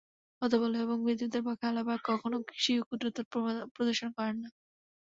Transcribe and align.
হতবল 0.41 0.71
এবং 0.83 0.97
ভীতুদের 1.05 1.41
পক্ষে 1.47 1.65
আল্লাহ 1.69 1.85
পাক 1.87 1.99
কখনো 2.09 2.35
স্বীয় 2.55 2.81
কুদরত 2.87 3.17
প্রদর্শন 3.75 4.09
করেন 4.17 4.35
না। 4.43 4.49